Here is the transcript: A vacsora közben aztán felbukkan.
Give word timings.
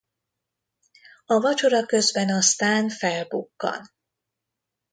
A 1.25 1.39
vacsora 1.39 1.85
közben 1.85 2.29
aztán 2.29 2.89
felbukkan. 2.89 3.87